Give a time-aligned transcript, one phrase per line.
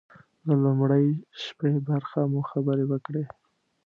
[0.47, 1.07] د لومړۍ
[1.43, 3.23] شپې برخه مو خبرې وکړې.